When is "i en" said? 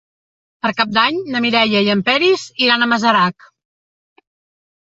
1.87-2.01